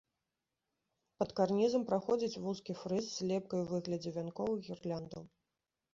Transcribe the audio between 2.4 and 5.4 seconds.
вузкі фрыз з лепкай у выглядзе вянкоў і гірляндаў.